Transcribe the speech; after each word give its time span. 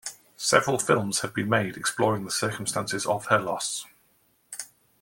Several 0.37 0.79
films 0.79 1.19
have 1.19 1.31
been 1.31 1.47
made 1.47 1.77
exploring 1.77 2.25
the 2.25 2.31
circumstances 2.31 3.05
of 3.05 3.27
her 3.27 3.37
loss. 3.37 3.85